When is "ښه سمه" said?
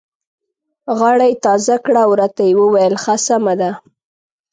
3.03-3.53